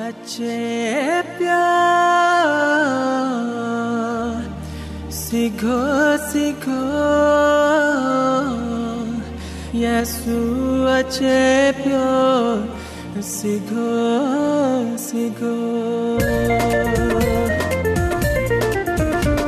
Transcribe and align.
अच्छे 0.00 0.54
प्यार 1.38 2.46
सीखो 5.16 5.76
सीखो 6.30 6.78
यसु 9.80 10.36
अच्छे 10.94 11.42
प्यार 11.82 13.20
सीखो 13.32 13.88
सीखो 15.04 15.52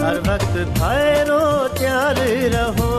हर 0.05 0.23
वक्त 0.29 0.57
भैरो 0.79 1.43
त्यार 1.81 2.21
रहो 2.59 2.93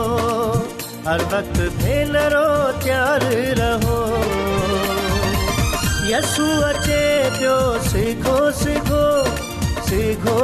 हर 1.10 1.26
वक्त 1.38 1.62
भेलरो 1.80 2.46
त्यार 2.86 3.30
रहो 3.64 4.00
यसु 6.14 6.50
अच्छे 6.72 7.05
थियो 7.40 7.56
सिखो 7.86 8.36
सिखो 8.60 9.00
सिखो 9.88 10.36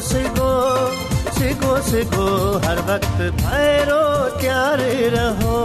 सिखो 0.08 1.80
सिखो 1.88 2.24
हर 2.64 2.78
वक़्तु 2.88 3.24
भैरो 3.42 4.00
तयारु 4.40 4.88
रहो 5.16 5.56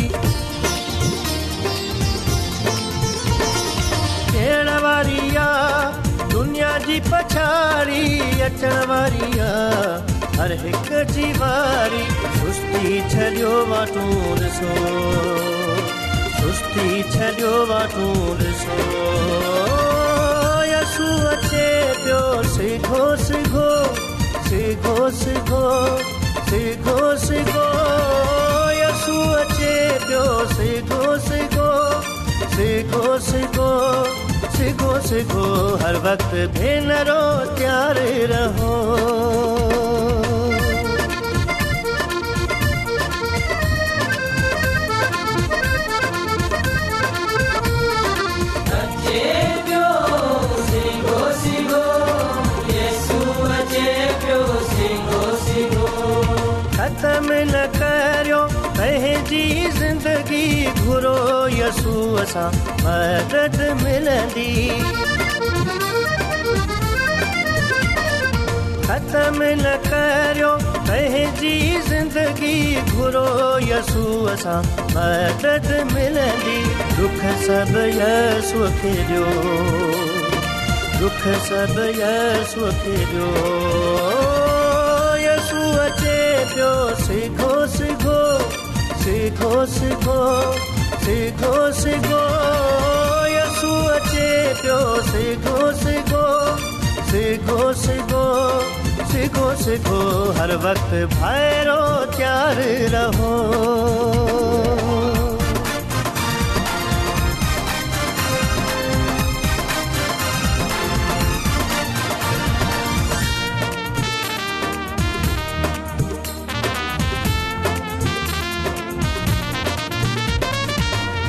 आहे 5.37 6.21
दुनिया 6.31 6.71
जी 6.85 6.97
पछाड़ी 7.07 8.01
अचण 8.47 8.73
वारी 8.91 9.27
आहे 9.47 9.83
हर 10.39 10.51
हिकु 10.65 11.01
जी 11.13 11.27
वारी 11.41 12.03
छॾियो 13.13 13.53
वातूल 13.73 14.41
सोस्ती 14.57 16.87
छॾियो 17.13 17.53
वातूल 17.69 18.41
सो 18.63 18.75
हर 35.81 35.95
वक़्तु 36.03 36.43
भेनरो 36.57 37.21
प्यारी 37.55 38.13
रहो 38.31 40.24
ذین 59.29 59.69
زندگی 59.79 60.67
غورو 60.87 61.49
یسوع 61.49 62.25
سان 62.25 62.51
مدد 62.85 63.57
ملندي 63.83 64.71
ختم 68.87 69.41
لکريو 69.41 70.51
ہے 70.89 71.25
جی 71.39 71.55
زندگی 71.87 72.77
غورو 72.97 73.25
یسوع 73.67 74.35
سان 74.43 74.63
مدد 74.95 75.67
ملندي 75.93 76.61
دکھ 76.99 77.25
سب 77.45 77.75
یسوع 78.01 78.67
کي 78.81 78.93
جو 79.09 79.25
دکھ 80.99 81.27
سب 81.47 81.77
یسوع 82.01 82.71
کي 82.83 82.95
جو 83.15 83.29
یسوع 85.25 85.87
تي 85.99 86.17
پيو 86.53 86.73
سکھو 87.07 87.64
हर 100.37 100.51
वक़्तु 100.63 100.99
तयारु 101.21 102.93
रहो 102.95 103.33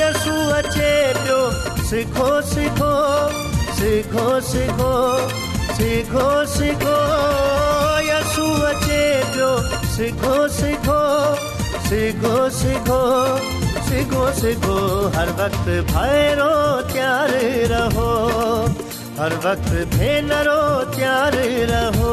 यसू 0.00 0.34
अचे 0.58 0.92
पियो 1.22 1.40
अचे 8.74 9.02
पियो 10.22 10.38
सिखो 10.60 11.00
सिगो 13.92 14.26
सिगो 14.34 14.76
हर 15.14 15.28
वक्त 15.38 15.66
भैरो 15.88 16.52
त्यार 16.92 17.30
रहो 17.72 18.06
हर 19.18 19.32
वक्त 19.46 19.72
भेनरो 19.94 20.60
त्यार 20.94 21.34
रहो 21.70 22.12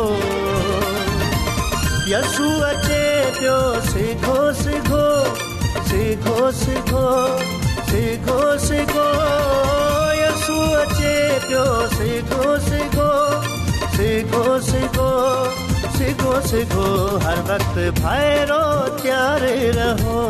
यसु 2.14 2.50
अचे 2.72 3.00
पियो 3.38 3.56
सिखो 3.92 4.36
सिखो 4.64 5.04
सिखो 5.92 6.36
सिखो 6.64 7.06
सिखो 7.92 8.38
सिखो 8.68 9.06
यसु 10.20 10.58
अचे 10.84 11.14
पियो 11.48 11.64
सिखो 11.96 12.52
सिखो 12.68 13.10
सिखो 14.02 14.44
सिखो 14.72 15.10
सिखो 16.00 16.36
सिखो 16.52 16.90
हर 17.28 17.40
वक्त 17.54 17.82
भैरो 18.04 18.62
त्यार 19.02 19.48
रहो 19.80 20.28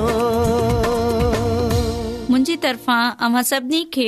मुंहिंजी 2.40 2.56
तरफ़ा 2.64 3.20
सभिनी 3.44 3.92
खे 3.94 4.04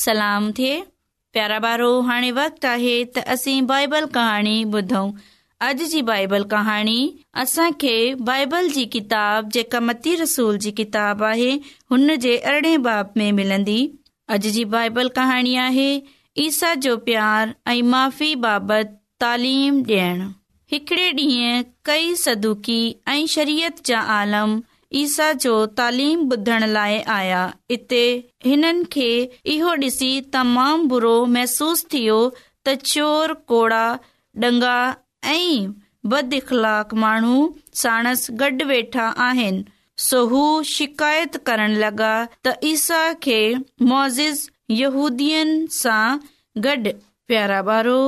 सलाम 0.00 0.48
थे 0.58 0.70
प्यारी 1.36 2.96
ॿुधऊं 4.72 5.06
अॼु 5.68 5.86
जी 5.92 6.02
बाइबल 6.10 6.44
कहाणी 6.52 6.96
आहे 11.02 11.52
हुन 11.90 12.04
जे 12.26 12.34
अरड़े 12.50 13.28
मिलंदी 13.40 13.78
अॼ 14.28 14.36
जी 14.58 14.64
बाइबल 14.76 15.06
कहाणी 15.20 15.54
आहे 15.68 15.88
ईसा 16.46 16.70
जो 16.88 16.92
प्यार 17.08 17.44
ऐं 17.76 17.82
माफ़ी 17.96 18.30
बाबत 18.44 18.86
तालीम 19.26 19.72
ॾियण 19.88 20.18
हिकड़े 20.72 21.08
ॾींह 21.12 21.56
कई 21.90 22.06
जा 23.90 24.00
आलम 24.20 24.50
ईसा 25.00 25.32
जो 25.42 25.54
तालीम 25.78 26.20
ॿुधण 26.32 26.64
लाइ 26.68 26.98
आया 27.18 27.42
हिते 27.70 28.04
बुरो 30.92 31.14
महसूस 31.36 31.84
थियो 31.92 32.18
त 32.66 32.74
चोर 32.92 33.32
कोड़ा 33.52 33.84
डंगा, 34.42 34.76
ऐं 35.28 35.70
बद 36.10 36.34
इखलाक 36.34 36.94
माण्हू 37.04 37.38
साणस 37.82 38.26
गॾ 38.42 38.48
वेठा 38.68 39.06
आहिनि 39.28 39.62
सो 40.08 40.24
हू 40.32 40.42
शिकायत 40.74 41.36
करण 41.46 41.74
लॻा 41.84 42.12
त 42.46 42.54
ईसा 42.74 43.00
खे 43.26 43.38
मोजिज़ 43.92 44.46
यूदीनि 44.80 45.66
सां 45.80 46.16
गॾ 46.68 46.76
प्यारा 47.28 47.60
वारो 47.68 47.98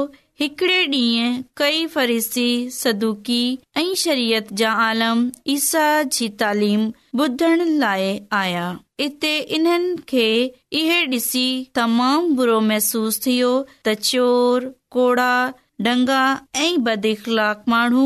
हिकड़े 0.44 0.76
ॾींहुं 0.84 1.42
कई 1.56 1.86
फरीसी 1.92 2.48
फरिसी 2.70 3.42
ऐं 3.80 3.94
शरीयत 3.96 4.52
जा 4.60 4.70
आलम 4.86 5.18
ईसा 5.54 5.84
जी 6.16 6.28
तालीम 6.40 6.80
ॿुधण 7.22 7.60
लाइ 7.82 8.08
आया 8.40 8.64
इते 9.04 9.30
इन्हनि 9.58 9.96
खे 10.10 10.26
इहे 10.80 10.98
ॾिसी 11.10 11.46
तमामु 11.78 12.34
बुरो 12.40 12.58
महसूस 12.70 13.20
थियो 13.26 13.52
त 13.86 13.94
चोर 14.10 14.66
कोड़ा 14.98 15.30
डंगा 15.86 16.22
ऐं 16.64 16.82
बद 16.88 17.06
इख़लाक 17.12 17.62
माण्हू 17.74 18.04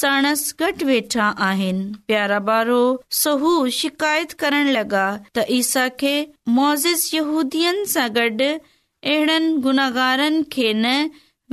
साणस 0.00 0.42
घटि 0.60 0.84
वेठा 0.92 1.28
आहिनि 1.48 1.86
प्यारा 2.08 2.38
बारो 2.50 2.80
सहू 3.22 3.54
शिकायत 3.80 4.32
करण 4.44 4.68
लॻा 4.76 5.06
त 5.36 5.46
ईसा 5.60 5.86
खे 6.02 6.12
मोज़िज़ 6.60 7.06
सां 7.94 8.06
गॾु 8.20 8.50
अहिड़नि 8.52 9.56
गुनाहारनि 9.68 10.44
खे 10.56 10.68
न 10.82 10.94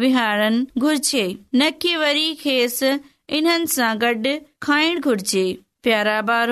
सि 0.04 1.28
इन 3.38 3.66
सां 3.66 3.96
प्यारा 5.84 6.16
ॿार 6.36 6.52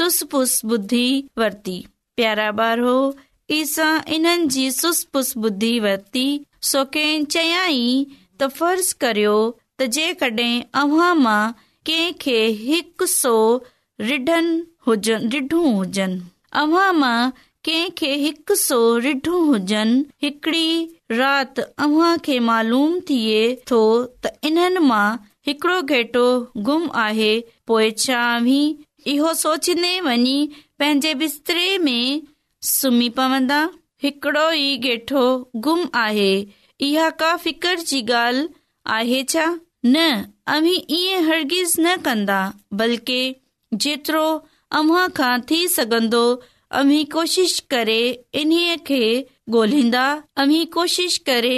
होस 0.00 0.22
बुधी 0.72 1.04
वरती 1.38 1.78
प्यारा 2.16 2.50
ॿार 2.64 2.80
हो 2.80 3.16
चयाई 7.30 8.06
त 8.40 8.46
फर्ज़ 8.56 8.94
करियो 9.00 9.34
त 9.80 9.86
जेकड॒हिं 9.96 10.62
अहम 10.82 11.26
के 11.88 13.06
सौ 13.06 13.34
रिढ 14.00 14.28
हुजनि 14.86 15.22
हिकड़ी 20.22 20.93
रात 21.10 21.58
अव्हां 21.60 22.16
खे 22.24 22.38
मालूम 22.48 22.92
थिए 23.08 23.40
थो 23.70 23.80
त 24.24 24.30
इन्हनि 24.50 24.80
मां 24.90 25.06
हिकिड़ो 25.46 25.80
घेटो 25.94 26.22
गुम 26.68 26.88
आहे 27.06 27.32
पोइ 27.66 27.90
छा 28.04 28.20
अमी 28.36 28.60
इहो 29.12 29.32
सोचींदे 29.40 29.90
वञी 30.06 30.36
पंहिंजे 30.78 31.12
बिस्तरे 31.22 31.66
में 31.78 32.22
सुम्ही 32.70 33.08
पवंदा 33.18 33.60
हिकड़ो 34.04 34.46
ई 34.52 34.70
घेठो 34.88 35.26
गुम 35.66 35.84
आहे 36.04 36.30
इहा 36.88 37.10
का 37.24 37.36
फिकर 37.44 37.78
जी 37.90 38.00
ॻाल्हि 38.08 38.46
आहे 38.96 39.22
छा 39.34 39.46
न 39.86 39.96
अवी 40.56 40.74
ईअं 41.00 41.22
हरगिज़ 41.30 41.80
न 41.80 41.96
कंदा 42.08 42.40
बल्कि 42.82 43.20
जेतिरो 43.84 44.26
अव्हां 44.80 45.06
खां 45.20 45.36
थी 45.50 45.66
सघंदो 45.76 46.24
अवी 46.80 47.04
कोशिश 47.16 47.58
करे 47.70 48.02
इन्हीअ 48.44 48.76
खे 48.86 49.02
ॻोल्हींदा 49.52 50.04
अम्हि 50.40 50.64
कोशिश 50.74 51.16
करे 51.26 51.56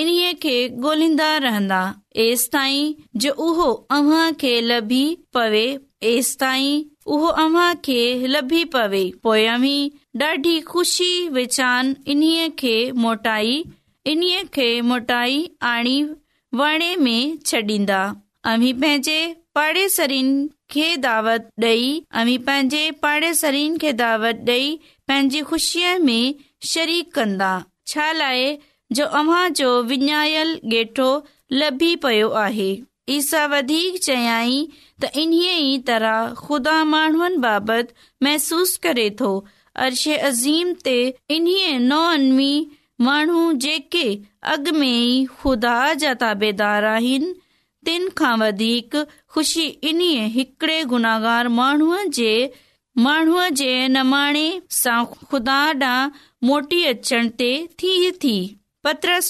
इन्हीअ 0.00 0.32
खे 0.42 0.54
ॻोल्हींदा 0.84 1.36
रहंदा 1.44 1.80
एसि 2.24 2.48
ताईं 2.52 2.92
जो 3.22 3.32
उहो 3.46 3.70
अव्हां 3.96 4.32
खे 4.40 4.60
लभी 4.70 5.04
पवे 5.34 5.66
एसि 6.12 6.36
ताईं 6.40 6.82
उहो 7.14 7.26
अव्हां 7.44 7.72
खे 7.84 7.98
लभी 8.34 8.64
पवे 8.74 9.04
पोइ 9.10 9.12
पोयमी 9.24 9.78
ॾाढी 10.20 10.58
ख़ुशी 10.72 11.12
विचान 11.32 11.94
इन्हीअ 12.12 12.48
खे 12.58 12.74
मोटाई 13.04 13.62
इन्हीअ 14.12 14.42
खे 14.54 14.68
मोटाई 14.90 15.46
आणी 15.72 15.96
वणे 16.60 16.94
में 17.04 17.36
छॾींदा 17.46 18.02
अमी 18.54 18.72
पाड़ेसरीन 19.54 20.30
खे 20.70 20.94
दावत 21.04 21.48
डेई 21.60 21.88
अमी 22.20 22.36
पाड़ेसरीन 23.02 23.76
खे 23.82 23.92
दावत 24.02 24.48
ॾेई 24.48 24.74
पंहिंजी 25.08 25.40
खुशीअ 25.50 25.96
में 26.04 26.34
ईसा 33.08 33.44
चयाई 34.02 34.66
त 35.02 35.08
इन्हे 35.22 35.78
तराह 35.88 36.32
खुदा 36.44 36.82
माण्हू 36.92 37.28
बाबति 37.44 37.94
महसूस 38.24 38.76
करे 38.82 39.08
थो 39.20 39.30
अरशे 39.84 40.16
अज़ीम 40.28 40.72
ते 40.84 40.96
इन्हे 41.34 41.76
नौ 41.78 42.00
अनमी 42.12 42.52
माण्हू 43.06 43.42
जेके 43.64 44.06
अगमे 44.56 44.94
खुदा 45.42 45.76
जा 46.02 46.14
ताबेदार 46.24 46.84
आहिनि 46.96 47.34
तिन 47.86 48.08
खां 48.18 48.34
वधीक 48.40 48.96
खुशी 49.36 49.66
इन्हीअ 49.90 50.22
हिकड़े 50.36 50.82
गुनाहार 50.94 51.48
माण्हू 51.60 52.02
जे 52.18 52.32
माण्हूअ 53.04 53.48
जे 53.56 53.86
नमाणे 53.88 54.50
सां 54.72 55.02
खुदा 55.30 55.58
ॾांहुं 55.80 56.10
मोटी 56.46 56.82
अचण 56.86 57.28
ते 57.38 57.50
थी 57.78 58.10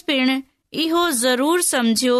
पिण 0.07 0.39
इहो 0.83 1.09
ज़रूर 1.23 1.61
समझियो 1.67 2.19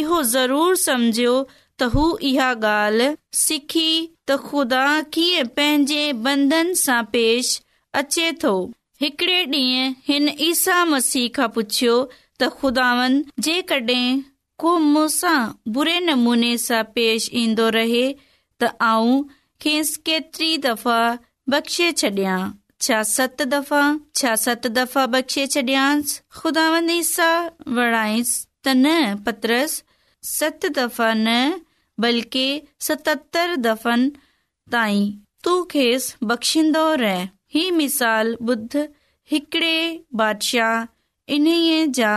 इहो 0.00 0.22
ज़रूर 0.32 0.74
सम्झियो 0.76 1.42
त 1.80 1.84
हू 1.94 2.04
इहा 2.30 2.48
ॻाल्हि 2.68 3.06
सिखी 3.38 4.06
त 4.28 4.32
ख़ुदा 4.44 4.84
कीअं 5.12 5.46
पंहिंजे 5.56 6.12
बंधन 6.26 6.72
सां 6.82 7.02
पेश 7.12 7.60
अचे 8.00 8.30
थो 8.42 8.52
हिकड़े 9.00 9.42
ॾींहुं 9.44 9.92
हिन 10.08 10.28
ईसा 10.48 10.84
मसीह 10.92 11.28
खां 11.36 11.48
पुछियो 11.56 11.94
त 12.40 12.48
ख़ुदावन 12.60 13.20
जेकॾहिं 13.48 14.06
को 14.64 14.76
मूंसां 14.92 15.38
बुरे 15.76 15.98
नमूने 16.08 16.56
सां 16.68 16.82
पेश 16.94 17.30
ईंदो 17.44 17.68
रहे 17.78 18.06
त 18.62 18.72
आऊं 18.90 19.14
खेसि 19.62 20.00
केतिरी 20.06 20.56
दफ़ा 20.66 20.98
बख़्शे 21.52 21.90
छॾियां 22.00 22.38
छा 22.86 23.02
सत 23.12 23.42
दफ़ा 23.54 23.80
छा 24.20 24.34
सत 24.46 24.66
दफ़ा 24.78 25.06
बख़्शे 25.14 25.46
छॾियांसि 25.54 26.20
खुदावंद 26.40 26.90
ईसा 26.96 27.30
वणाइसि 27.78 28.36
त 28.66 28.74
न 28.76 29.16
पत्रस 29.26 29.72
सत 30.32 30.66
दफ़ा 30.78 31.10
न 31.14 31.60
बल्कि 32.04 32.46
सतहतरि 32.88 33.56
दफ़न 33.68 34.08
ताईं 34.74 35.10
तू 35.44 35.54
खेसि 35.74 36.26
बख़्शींदो 36.32 36.84
रह 37.04 37.26
ही 37.54 37.70
मिसाल 37.80 38.34
ॿुध 38.54 38.76
हिकड़े 39.32 39.74
बादशाह 40.22 40.86
इन्हीअ 41.36 41.84
जा 42.00 42.12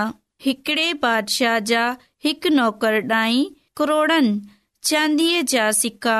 हिकड़े 0.45 0.87
बादशाह 1.07 1.57
जा 1.73 1.83
हिकु 2.27 2.49
नौकर 2.59 3.01
ॾाई 3.23 3.41
करोड़नि 3.81 4.39
चांदीअ 4.91 5.41
जा 5.55 5.65
सिका 5.83 6.19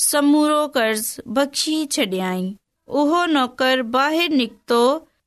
समूरो 0.00 0.60
कर्ज़ 0.74 1.08
बख़्शी 1.38 1.84
छडि॒यई 1.94 2.44
उहो 3.00 3.24
नौकर 3.36 3.82
बकतो 3.96 4.78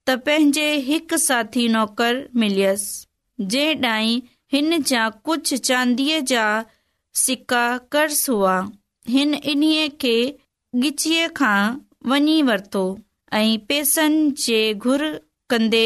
त 0.08 0.18
पंहिंजे 0.30 0.68
हिकु 0.88 1.18
साथी 1.26 1.66
नौकर 1.76 2.22
मिलियसि 2.44 3.48
जंहिं 3.52 3.76
जेडहिं 3.76 4.22
हिन 4.56 4.78
जा 4.92 5.04
कुझु 5.30 5.58
चांदीअ 5.70 6.18
जा 6.34 6.44
सिका 7.26 7.64
कर्ज़ 7.96 8.30
हुआ 8.34 8.56
हिन 9.16 9.34
इन्हीअ 9.54 9.88
खे 10.06 10.16
गिचीअ 10.86 11.28
खां 11.42 11.58
वञी 12.12 12.38
वरितो 12.50 12.84
ऐं 13.40 13.60
पैसनि 13.70 14.32
जे 14.48 14.60
घुर 14.88 15.06
कंदे 15.54 15.86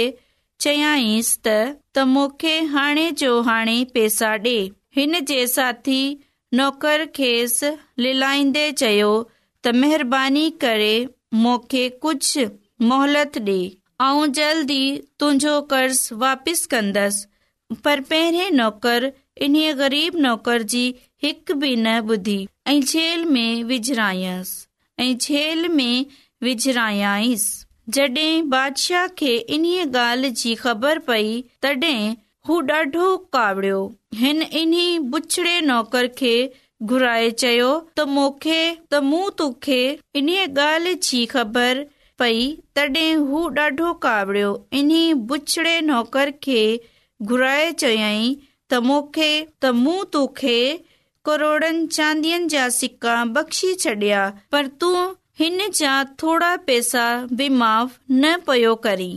चयाईंसि 0.66 1.38
त 1.46 2.10
मूंखे 2.16 2.56
हाणे 2.76 3.10
जो 3.24 3.34
हाणे 3.52 3.78
पैसा 3.98 4.34
ॾे 4.48 4.58
हिन 5.00 5.20
जे 5.34 5.46
साथी 5.58 6.02
नौकर 6.58 7.06
खेसि 7.16 7.70
लिलाईंदे 8.04 8.72
चयो 8.82 9.10
त 9.66 9.74
महिरबानी 9.82 10.50
करे 10.64 10.94
मूंखे 11.46 11.82
कुझु 12.06 12.46
मोहलत 12.92 13.38
ॾे 13.50 13.58
ऐं 14.06 14.34
जल्द 14.38 14.72
ई 14.76 14.86
तुंहिंजो 15.20 15.52
कर्ज़ 15.74 16.02
वापसि 16.24 16.68
कंदसि 16.72 17.76
पर 17.88 18.02
पहिरें 18.12 18.56
नौकर 18.60 19.06
इन्हीअ 19.48 19.74
ग़रीब 19.82 20.18
नौकर 20.26 20.64
जी 20.76 20.84
हिकु 21.26 21.54
बि 21.64 21.76
न 21.76 21.98
ॿुधी 22.16 22.40
ऐं 22.74 22.80
जेल 22.94 23.26
में 23.36 23.64
विझरायसि 23.74 25.04
ऐं 25.06 25.14
जेल 25.28 25.68
में 25.80 26.06
वेझिरायसि 26.48 27.98
जॾहिं 27.98 28.50
बादशाह 28.56 29.08
खे 29.22 29.36
इन्हीअ 29.60 29.86
ॻाल्हि 30.06 30.32
जी 30.44 30.56
ख़बर 30.64 31.00
पई 31.12 31.32
तॾहिं 31.68 32.16
हू 32.48 32.60
ॾाढो 32.72 33.06
कावड़ियो 33.34 33.80
हिन 34.16 34.42
इन्ही 34.42 35.00
बुछड़े 35.14 35.60
नौकर 35.62 36.08
खे 36.18 36.34
घुराए 36.84 37.30
चयो 37.44 37.72
तोखे 38.00 39.80
इन्हीअ 40.20 40.46
ॻाल्हि 40.66 40.94
जी 41.08 41.26
ख़बर 41.34 41.84
पई 42.20 42.40
तॾहिं 42.76 43.16
हू 43.32 43.48
ॾाढो 43.64 43.92
कावड़ियो 44.08 44.52
इन्ही 44.82 45.14
बुछड़े 45.32 45.80
नौकर 45.92 46.32
खे 46.44 46.62
घुराए 47.22 47.72
चयाई 47.84 48.38
मूं 48.84 50.04
तोखे 50.16 50.60
करोड़नि 51.30 51.88
चांदीअ 52.00 52.40
जा 52.56 52.68
सिक्का 52.80 53.16
बख़्शी 53.38 53.74
छॾिया 53.86 54.24
पर 54.52 54.68
तूं 54.82 54.96
हिन 55.42 55.70
जा 55.82 56.04
थोरा 56.24 56.56
पैसा 56.70 57.06
बि 57.40 57.48
माफ़ 57.62 57.98
न 58.12 58.36
पयो 58.48 58.76
करी 58.88 59.12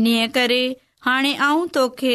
इन्हीअ 0.00 0.28
करे 0.38 0.62
हाणे 1.08 1.34
आऊं 1.48 1.66
तोखे 1.78 2.14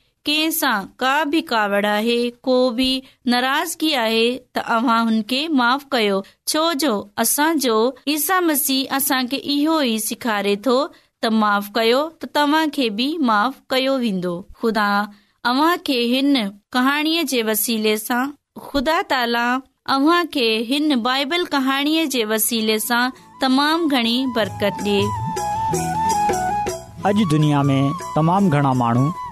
हिन 0.27 0.97
कहाणीअ 16.71 17.23
जे 17.27 17.41
वसीले 17.43 17.97
सां 17.97 18.25
ख़ुदा 18.61 19.01
ताला 19.09 19.47
अ 19.89 19.97
हिन 20.67 20.99
बाइबल 21.01 21.45
कहाणीअ 21.57 22.05
जे 22.15 22.23
वसीले 22.33 22.79
सां 22.87 23.03
तमाम 23.41 23.87
घणी 23.87 24.17
बरकत 24.35 24.87
ॾेयां 27.09 28.39
घणा 28.49 28.71
माण्हू 28.83 29.09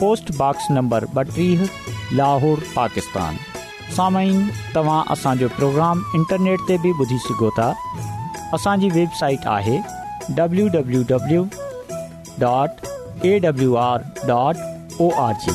पोस्टॉक्स 0.00 0.66
नंबर 0.76 1.04
ॿटीह 1.20 1.60
लाहौर 2.20 2.62
पाकिस्तान 2.76 3.36
सामाइन 3.96 4.38
तव्हां 4.74 5.00
असांजो 5.14 5.48
प्रोग्राम 5.60 5.96
इंटरनेट 6.18 6.60
ते 6.68 6.76
बि 6.84 6.92
ॿुधी 7.00 7.18
सघो 7.26 7.50
था 7.58 7.68
असांजी 8.58 8.88
वेबसाइट 8.98 9.40
आहे 9.56 9.76
W 10.38 10.64
dot 12.42 12.72
A 13.26 13.28
R 13.88 13.98
dot 14.28 14.56
O 15.00 15.06
R 15.26 15.34
G 15.44 15.54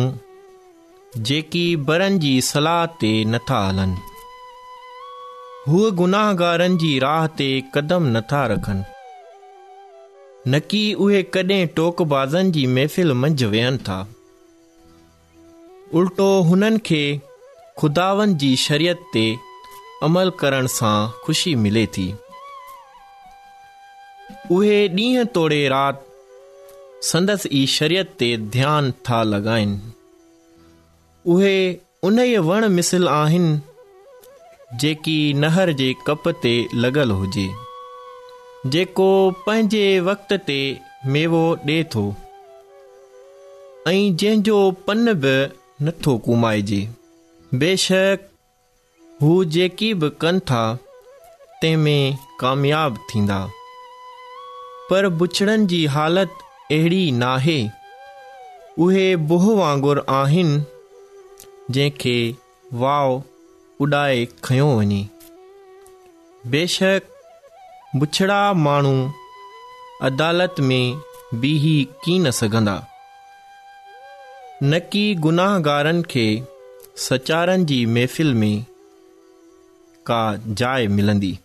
जेकी 1.18 1.64
बरनि 1.88 2.18
जी 2.20 2.30
सलाह 2.50 2.84
ते 3.00 3.08
नथा 3.32 3.56
हलनि 3.68 4.04
हू 5.72 5.80
गुनाहगारनि 6.02 6.78
जी 6.84 6.92
राह 7.06 7.26
ते 7.42 7.48
कदम 7.74 8.06
नथा 8.18 8.40
रखनि 8.52 8.84
न 10.52 10.60
की 10.72 10.80
उहे 11.08 11.20
कॾहिं 11.36 11.60
टोकबाज़नि 11.80 12.52
जी 12.58 12.64
महफ़िल 12.78 13.14
मंझि 13.24 13.46
वेहनि 13.56 13.78
था 13.90 13.98
उल्टो 16.02 16.28
हुननि 16.50 16.80
खे 16.88 17.02
खुदावनि 17.80 18.34
जी 18.44 18.52
शरीयत 18.66 19.00
ते 19.14 19.26
अमल 20.10 20.30
करण 20.40 20.66
सां 20.80 20.96
खु़शी 21.26 21.54
मिले 21.68 21.86
थी 21.98 22.08
उहे 24.52 24.78
ॾींहं 24.98 25.26
तोड़े 25.38 25.62
राति 25.74 26.02
संदसि 27.08 27.48
ई 27.64 27.66
शरीयत 27.80 28.08
ते 28.20 28.30
ध्यानु 28.56 28.92
था 29.10 29.20
लॻाइनि 29.24 29.78
उहे 31.30 31.56
उन 32.04 32.20
ई 32.20 32.38
वण 32.48 32.68
मिसल 32.76 33.08
आहिनि 33.10 33.60
जेकी 34.80 35.18
नहर 35.40 35.72
जे 35.82 35.94
कप 36.08 36.28
ते 36.44 36.54
लॻल 36.76 37.12
हुजे 37.12 37.46
जेको 38.72 39.10
पंहिंजे 39.46 39.84
वक़्त 40.08 40.34
ते 40.48 40.58
मेवो 41.16 41.44
ॾिए 41.68 41.84
थो 41.96 42.06
ऐं 43.88 44.16
जंहिंजो 44.22 44.60
पन 44.88 45.14
बि 45.26 45.36
नथो 45.86 46.18
घुमाइजे 46.26 46.82
बेशक 47.64 48.28
हू 49.22 49.32
जेकी 49.56 49.94
बि 50.02 50.10
कनि 50.22 50.40
था 50.52 50.64
तंहिं 51.62 51.78
में 51.84 52.18
कामयाबु 52.40 53.06
थींदा 53.14 53.40
पर 54.90 55.08
बुछड़नि 55.22 55.66
जी 55.74 55.86
हालति 55.98 56.76
अहिड़ी 56.78 57.04
नाहे 57.22 57.60
उहे 58.86 59.08
बुह 59.32 59.52
वांगुरु 59.60 60.02
आहिनि 60.22 60.62
जंहिंखे 61.70 62.16
वाओ 62.82 63.12
उॾाए 63.86 64.24
खयो 64.46 64.68
वञे 64.78 65.02
बेशक 66.52 67.10
बुछड़ा 68.02 68.40
माण्हू 68.68 68.94
अदालत 70.10 70.56
में 70.70 70.96
बीह 71.42 71.64
की 72.06 72.18
न 72.20 72.32
सघंदा 72.40 72.76
न 74.64 74.80
कि 74.92 75.04
गुनाहगारनि 75.26 76.04
खे 76.12 76.26
सचारनि 77.08 77.66
जी 77.66 77.86
महफ़िल 77.94 78.34
में 78.42 78.66
का 80.08 80.22
जाइ 80.62 80.88
मिलंदी 80.98 81.38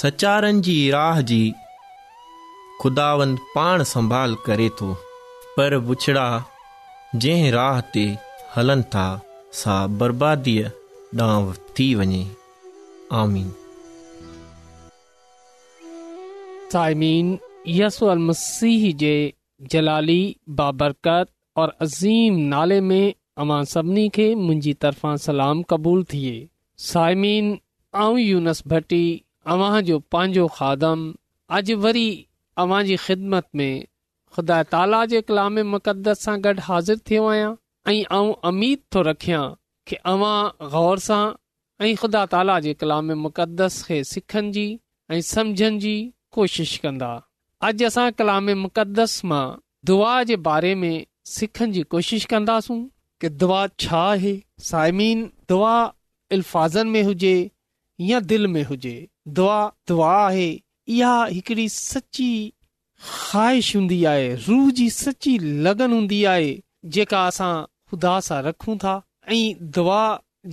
सचारनि 0.00 0.60
जी 0.68 0.78
राह 0.90 1.20
जी 1.32 1.42
ख़ुदावंद 2.82 3.38
पाण 3.54 3.82
संभाल 3.94 4.34
करे 4.46 4.68
थो 4.80 4.92
पर 5.56 5.78
बुछड़ा 5.90 6.28
जंहिं 7.16 7.50
राह 7.52 7.80
ते 7.94 8.06
बर्बादी 10.00 10.52
सायमीन 11.16 13.42
मसीह 18.22 18.86
जे 19.02 19.12
जलाली 19.72 20.16
बाबरकत 20.60 21.32
और 21.56 21.68
अज़ीम 21.86 22.36
नाले 22.54 22.78
में 22.88 23.06
अवां 23.44 23.60
सभिनी 23.74 24.04
खे 24.18 24.26
मुंहिंजी 24.42 24.72
तरफ़ां 24.84 25.16
सलाम 25.28 25.62
क़बूल 25.74 26.04
थिए 26.14 26.34
सायमीन 26.90 27.54
ऐं 28.08 28.16
यूनस 28.24 28.62
भटी 28.74 29.00
अव्हां 29.56 29.80
जो 29.92 29.98
पंहिंजो 30.16 30.46
खादम 30.60 31.10
अॼु 31.60 31.76
वरी 31.86 32.04
अवांजी 32.66 32.96
ख़िदमत 33.06 33.48
में 33.60 33.72
ख़ुदा 34.36 34.60
ताला 34.76 35.04
जे 35.14 35.20
कलाम 35.32 35.62
मक़दस 35.78 36.22
सां 36.24 36.38
गॾु 36.48 36.58
हाज़िर 36.72 37.00
थियो 37.10 37.24
आहियां 37.34 37.54
ऐं 37.88 38.04
आउं 38.14 38.32
अमीद 38.48 38.78
थो 38.94 39.00
रखियां 39.02 39.42
की 39.88 39.96
अवां 40.12 40.68
ग़ौर 40.72 40.98
सां 41.04 41.22
ऐं 41.86 41.94
ख़ुदा 42.02 42.24
ताला 42.34 42.58
जे 42.66 42.74
कलाम 42.80 43.12
मुक़दस 43.20 43.82
खे 43.86 44.02
सिखण 44.12 44.50
जी 44.56 44.64
ऐं 45.12 45.20
समुझण 45.28 45.78
जी 45.84 45.94
कोशिश 46.36 46.76
कंदा 46.86 47.12
अॼु 47.68 47.86
असां 47.88 48.06
कलाम 48.18 48.50
मुक़दस 48.64 49.20
मां 49.32 49.44
दुआ 49.92 50.12
जे 50.30 50.36
बारे 50.50 50.74
में 50.82 50.94
सिखण 51.36 51.72
जी 51.72 51.82
कोशिश 51.96 52.24
कंदासूं 52.34 52.78
कि 53.20 53.28
दुआ 53.44 53.66
छा 53.86 54.02
आहे 54.10 54.34
साइमीन 54.70 55.24
दुआ 55.52 55.74
अल्फाज़नि 56.36 56.90
में 56.90 57.02
हुजे 57.08 57.34
या 58.12 58.20
दिलि 58.32 58.46
में 58.56 58.62
हुजे 58.72 58.94
दुआ 59.38 59.58
दुआ 59.88 60.12
आहे 60.26 60.48
इहा 60.96 61.18
हिकिड़ी 61.36 61.68
सची 61.76 62.30
ख़्वाहिश 63.08 63.74
हूंदी 63.76 64.04
आहे 64.12 64.34
रूह 64.48 64.70
जी 64.80 64.88
सची 65.04 65.38
लगन 65.68 65.92
हूंदी 65.98 66.22
आहे 66.34 66.52
जेका 66.96 67.22
असां 67.30 67.52
ख़ुदा 67.90 68.14
सां 68.26 68.36
रखूं 68.44 68.76
था 68.84 68.92
ऐं 69.32 69.64
दुआ 69.76 70.02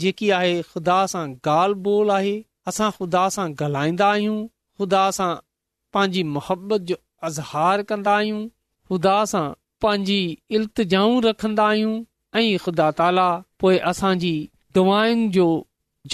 जेकी 0.03 0.29
आहे 0.39 0.55
ख़ुदा 0.69 0.95
सां 1.11 1.21
ॻाल्हि 1.49 1.81
ॿोल 1.83 2.11
आहे 2.15 2.33
असां 2.71 2.89
ख़ुदा 2.97 3.21
सां 3.35 3.45
ॻाल्हाईंदा 3.61 4.07
आहियूं 4.15 4.39
ख़ुदा 4.81 5.03
सां 5.17 5.29
पंहिंजी 5.97 6.23
मुहबत 6.35 6.81
जो 6.91 6.95
अज़हार 7.29 7.83
कंदा 7.91 8.15
आहियूं 8.23 8.41
ख़ुदा 8.91 9.15
सां 9.33 9.45
पंहिंजी 9.85 10.19
इल्तिजाऊं 10.59 11.23
रखंदा 11.27 11.69
आहियूं 11.75 11.95
ऐं 12.39 12.57
ख़ुदा 12.65 12.89
ताला 12.99 13.27
पोइ 13.63 13.77
असांजी 13.93 14.33
दुआनि 14.79 15.29
जो 15.39 15.47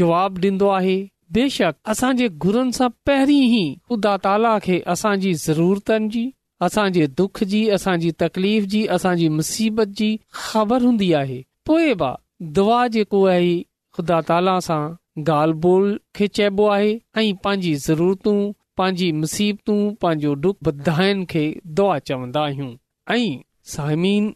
जवाब 0.02 0.39
ॾींदो 0.45 0.69
आहे 0.76 0.95
बेशक 1.38 1.73
असांजे 1.95 2.30
गुरनि 2.45 2.78
सां 2.82 2.89
पहिरीं 3.10 3.41
ई 3.41 3.65
ख़ुदा 3.89 4.15
ताला 4.28 4.58
खे 4.67 4.80
असांजी 4.97 5.34
ज़रूरतनि 5.47 6.10
जी 6.17 6.26
असांजे 6.65 7.06
दुख 7.17 7.43
जी 7.54 7.62
असांजी 7.78 8.12
तकलीफ़ 8.21 8.65
जी 8.73 8.86
असांजी 8.97 9.28
मुसीबत 9.38 9.93
जी 9.97 10.10
ख़बर 10.43 10.82
हूंदी 10.89 11.12
आहे 11.21 11.41
पोइ 11.69 11.93
बि 12.02 12.12
दुआ 12.58 12.80
जेको 12.97 13.23
आहे 13.36 13.54
ख़ुदा 13.95 14.19
ताला 14.32 14.60
सां 14.69 14.84
ॻाल्हि 15.21 15.60
ॿोल 15.69 15.93
खे 16.15 16.28
चइबो 16.38 16.67
आहे 16.76 16.88
ऐं 17.21 17.34
पंहिंजी 17.43 17.73
ज़रूरतूं 17.88 18.39
पंहिंजी 18.78 19.12
मुसीबतूं 19.21 19.80
पंहिंजो 20.02 20.34
दुख 20.45 20.56
ॿधाइनि 20.71 21.26
खे 21.34 21.43
दुआ 21.80 21.97
चवंदा 22.08 22.43
आहियूं 22.49 22.71
ऐं 23.15 23.36
साहिमीन 23.73 24.32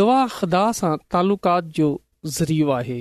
दुआ 0.00 0.18
ख़ुदा 0.38 0.64
सां 0.80 0.92
तालुकात 1.14 1.70
जो 1.78 1.88
ज़रियो 2.38 2.68
आहे 2.80 2.98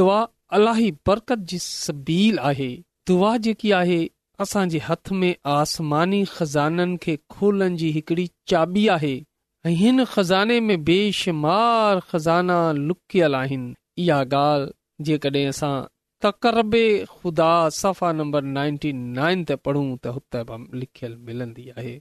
दुआ 0.00 0.18
अलाही 0.58 0.90
बरकत 1.10 1.40
जी 1.52 1.58
सबील 1.68 2.38
आहे 2.52 2.70
दुआ 3.12 3.30
जेकी 3.46 3.70
आहे 3.82 4.00
असांजे 4.40 4.78
हथ 4.82 5.10
में 5.20 5.32
आसमानी 5.54 6.22
ख़ज़ाननि 6.36 6.96
खे 7.02 7.14
खोलण 7.30 7.74
जी 7.80 7.88
हिकिड़ी 7.96 8.26
चाबी 8.50 8.84
आहे 8.96 9.12
ऐं 9.66 9.72
हिन 9.80 10.04
ख़ज़ाने 10.12 10.58
में 10.68 10.84
बेशुमार 10.84 12.00
ख़ज़ाना 12.10 12.58
लुकियल 12.76 13.34
आहिनि 13.40 13.74
इहा 14.04 14.16
ॻाल्हि 14.34 15.04
जेकॾहिं 15.08 15.46
असां 15.48 15.72
तकरबे 16.24 16.84
ख़ुदा 17.16 17.50
सफ़ा 17.80 18.12
नंबर 18.20 18.48
नाइनटी 18.54 18.92
नाइन 19.18 19.44
ते 19.50 19.56
पढ़ूं 19.66 19.84
त 20.06 20.14
हुते 20.16 20.42
बि 20.52 20.56
लिखियलु 20.84 21.18
मिलंदी 21.28 21.66
आहे 21.76 21.92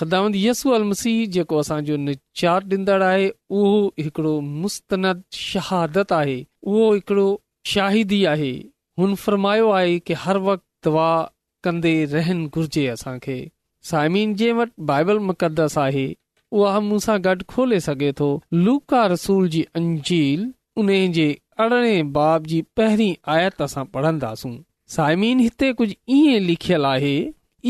ख़िदामत 0.00 0.40
यसू 0.44 0.72
अल 0.78 0.88
मसीह 0.94 1.20
जेको 1.36 1.58
असांजो 1.64 1.96
निचार 2.06 2.66
ॾींदड़ 2.76 3.02
आहे 3.10 3.28
उहो 3.58 3.82
हिकिड़ो 4.06 4.32
मुस्तनद 4.64 5.22
शहादत 5.44 6.16
आहे 6.22 6.40
उहो 6.72 6.88
हिकिड़ो 6.94 7.28
शाहिदी 7.76 8.24
आहे 8.34 8.50
हुन 9.00 9.14
फ़रमायो 9.26 9.70
आहे 9.82 9.98
की 10.08 10.20
हर 10.26 10.42
वक़्तु 10.50 10.68
दुआ 10.90 11.10
कंदे 11.64 11.94
रहनि 12.12 12.46
घुरिजे 12.54 12.86
असांखे 12.88 13.36
साइमिन 13.90 14.34
जंहिं 14.40 14.54
वटि 14.58 14.72
बाइबल 14.90 15.18
मुक़दस 15.28 15.76
आहे 15.84 16.06
उहा 16.58 16.80
मूंसां 16.88 17.18
गॾु 17.24 17.44
खोले 17.52 17.78
सघे 17.86 18.10
थो 18.18 18.28
लूका 18.64 19.02
रसूल 19.12 19.48
जी 19.54 19.62
अंजील 19.80 20.40
उन 20.80 20.90
जे 21.18 21.28
अरिड़हें 21.64 22.12
बाब 22.18 22.46
जी 22.52 22.60
पहिरीं 22.76 23.14
आयत 23.36 23.62
असां 23.66 23.84
पढ़ंदासूं 23.96 24.52
साइमिन 24.96 25.40
हिते 25.46 25.72
कुझु 25.78 25.94
ईअं 26.18 26.44
लिखियलु 26.50 26.88
आहे 26.94 27.14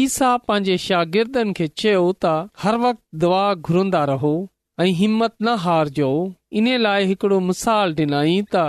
ईसा 0.03 0.31
पंहिंजे 0.49 0.77
शागिर्दनि 0.87 1.53
खे 1.61 1.67
चयो 1.83 2.03
त 2.25 2.33
हर 2.65 2.77
वक़्त 2.85 3.01
दुआ 3.25 3.43
घुरंदा 3.71 4.05
रहो 4.13 4.35
ऐं 4.85 4.93
हिमत 5.01 5.35
न 5.41 5.57
हारजो 5.67 6.11
इन 6.61 6.69
लाइ 6.89 7.05
हिकिड़ो 7.13 7.41
मिसाल 7.51 7.95
ॾिनई 8.05 8.39
त 8.55 8.63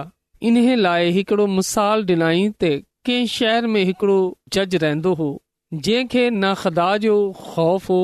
इन 0.50 0.66
लाइ 0.88 1.14
हिकिड़ो 1.20 1.46
मिसाल 1.60 2.06
ॾिनई 2.16 2.50
ते 2.64 2.74
कंहिं 3.08 3.26
शहर 3.28 3.66
में 3.72 3.84
हिकिड़ो 3.92 4.20
जज 4.56 4.76
रहंदो 4.84 5.14
हो 5.22 5.26
जंहिंखे 5.74 6.24
न 6.30 6.54
ख़दा 6.62 6.90
जो 7.06 7.16
ख़ौफ़ 7.40 7.88
हो 7.92 7.98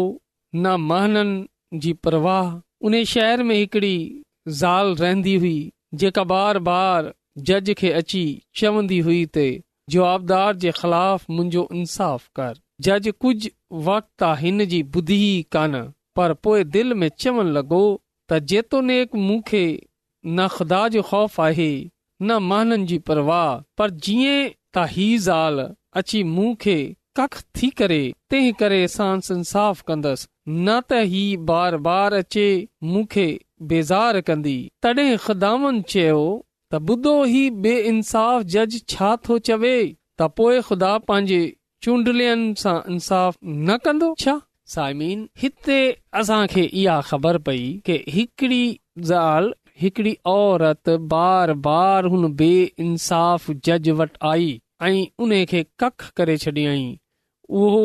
न 0.55 0.75
महननि 0.91 1.79
जी 1.85 1.93
परवाह 2.07 2.49
उन 2.89 3.03
शहर 3.11 3.43
में 3.51 3.55
हिकिड़ी 3.55 3.95
ज़ाल 4.63 4.95
रहंदी 5.03 5.35
हुई 5.45 5.55
जेका 6.01 6.23
बार 6.33 6.59
बार 6.69 7.13
जज 7.49 7.71
खे 7.83 7.91
अची 8.01 8.23
चवंदी 8.61 8.99
हुई 9.07 9.25
ते 9.37 9.45
जवाबदार 9.95 10.55
जे 10.65 10.71
ख़िलाफ़ु 10.81 11.33
मुंहिंजो 11.37 11.67
इंसाफ़ 11.81 12.27
कर 12.39 12.59
जज 12.89 13.09
कुझु 13.21 13.49
वक़्त 13.89 14.09
त 14.21 14.35
हिन 14.43 14.65
जी 14.73 14.83
ॿुधी 14.83 15.19
ई 15.23 15.41
कान 15.57 15.79
पर 16.19 16.33
पोइ 16.47 16.63
दिलि 16.75 16.99
में 17.03 17.09
चवण 17.23 17.53
लॻो 17.59 17.81
त 17.87 18.43
जेतोनेक 18.53 19.15
मूंखे 19.29 19.63
न 19.71 20.53
ख़दा 20.57 20.87
जो 20.97 21.01
ख़ौफ़ 21.11 21.41
आहे 21.49 21.71
न 22.29 22.37
महननि 22.53 22.85
जी 22.93 22.97
परवाह 23.11 23.59
पर 23.81 23.99
जीअं 24.07 24.55
त 24.75 24.85
ही 24.95 25.05
ज़ाल 25.27 25.65
अची 26.01 26.21
मूं 26.33 26.53
खे 26.65 26.77
कख 27.19 27.37
थी 27.59 27.69
करे 27.81 28.01
तंहिं 28.33 28.51
करे 28.63 28.81
सांस 28.95 29.31
इंसाफ़ 29.35 29.81
कंदुसि 29.87 30.27
न 30.49 30.75
त 30.81 30.99
ही 31.13 31.23
बार 31.51 31.77
बार 31.87 32.13
अचे 32.23 32.45
मूंखे 32.91 33.25
बेज़ार 33.71 34.19
कंदी 34.27 34.57
तॾहिं 34.85 35.09
ख़ुदान 35.25 35.81
चयो 35.93 36.19
त 36.73 36.83
ॿुधो 36.91 37.15
ही 37.31 37.41
बे 37.65 37.73
इंसाफ़ 37.91 38.43
जज 38.57 38.77
छा 38.95 39.09
थो 39.29 39.37
चवे 39.49 39.75
त 39.77 40.29
पोए 40.39 40.59
ख़ुदा 40.67 40.91
पंहिंजे 41.07 41.39
चूंडलियुनि 41.85 42.47
सां 42.65 42.77
इंसाफ़ 42.95 43.37
न 43.55 43.77
कंदो 43.87 44.11
छा 44.25 44.37
साइमीन 44.75 45.27
हिते 45.43 45.79
असांखे 46.21 46.63
इहा 46.81 46.99
ख़बर 47.09 47.41
पई 47.49 47.63
के 47.89 47.97
हिकड़ी 48.17 48.63
ज़ाल 49.09 49.51
हिकड़ी 49.81 50.15
औरत 50.27 50.89
बार 51.11 51.51
बार 51.65 52.05
हुन 52.13 52.33
बे 52.39 52.51
इंसाफ़ 52.85 53.51
जज 53.65 53.89
वटि 53.99 54.17
आई 54.27 54.49
ऐं 54.83 55.05
उन 55.23 55.31
खे 55.51 55.65
कख 55.83 56.09
करे 56.17 56.35
छॾियईं 56.43 56.81
उहो 57.59 57.83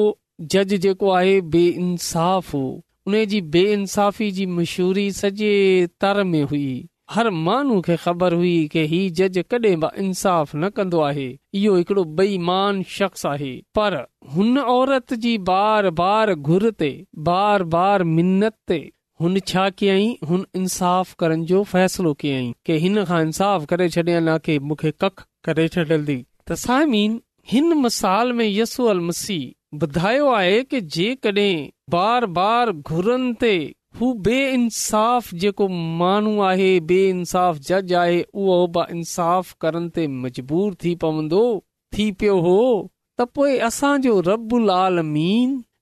जज 0.54 0.74
जेको 0.87 1.11
आहे 1.18 1.40
बे 1.54 1.66
इंसाफ़ 1.85 2.50
हो 2.57 2.64
उन 3.07 3.24
जी 3.35 3.40
बे 3.57 3.62
इंसाफ़ी 3.72 4.30
जी 4.38 4.46
मशहूरी 4.59 5.11
सॼे 5.20 5.52
तर 6.00 6.22
में 6.33 6.42
हुई 6.52 6.66
हर 7.14 7.28
माण्हू 7.46 7.80
खे 7.87 7.96
ख़बर 8.07 8.33
हुई 8.40 8.54
की 8.72 8.80
ही 8.94 9.00
जज 9.20 9.38
कॾहिं 9.50 9.78
बि 9.80 9.88
इंसाफ़ 10.07 10.57
न 10.57 10.68
कंदो 10.76 11.00
आहे 11.11 11.28
इहो 11.61 11.74
हिकड़ो 11.76 12.04
बेईमान 12.20 12.83
शख़्स 12.96 13.24
आहे 13.37 13.52
पर 13.78 13.96
हुन 14.37 14.59
औरत 14.74 15.14
जी 15.26 15.37
बार 15.52 15.90
बार 16.02 16.35
घुर 16.35 16.70
ते 16.83 16.90
बार 17.30 17.62
बार 17.76 18.04
मिनत 18.18 18.57
ते 18.70 18.80
हुन 19.20 19.38
छा 19.50 19.68
کی 19.77 19.88
हुन 20.29 20.44
इंसाफ़ 20.57 21.14
करण 21.18 21.42
जो 21.50 21.62
फ़ैसिलो 21.64 22.12
कयई 22.20 22.46
की 22.66 22.77
हिन 22.85 23.05
खां 23.11 23.20
इंसाफ़ 23.27 23.66
करे 23.72 23.88
छॾियां 23.96 24.20
न 24.22 24.37
की 24.46 24.59
मूंखे 24.70 24.90
कख 25.05 25.22
करे 25.48 25.66
छॾियमीन 25.74 27.20
हिन 27.53 27.77
मिसाल 27.83 28.33
में 28.40 28.48
यसू 28.48 28.87
अल 28.94 29.00
मसीह 29.11 29.53
ॿुधायो 29.87 30.27
आहे 30.38 30.57
की 30.72 30.81
जेकॾहिं 30.96 31.53
बार 31.96 32.27
बार 32.38 32.72
घुरनि 32.72 33.33
ते 33.44 33.53
हू 34.00 34.11
बे 34.29 34.37
इंसाफ़ 34.57 35.31
जेको 35.44 35.68
माण्हू 36.03 36.35
आहे 36.48 36.68
बे 36.90 36.98
इंसाफ़ 37.11 37.61
जज 37.70 37.92
आहे 38.03 38.20
उहो 38.42 38.57
बि 38.79 38.87
इंसाफ़ 38.98 39.53
करण 39.66 39.88
ते 39.98 40.07
मजबूर 40.24 40.74
थी 40.85 40.94
पवंदो 41.07 41.44
थी 41.98 42.11
पियो 42.24 42.38
हो 42.48 42.57
त 42.64 43.29
पोइ 43.38 43.59
असांजो 43.70 44.18
रबु 44.31 44.61
आलमीन 44.81 45.55